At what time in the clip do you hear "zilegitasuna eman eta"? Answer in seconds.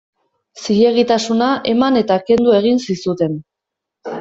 0.61-2.19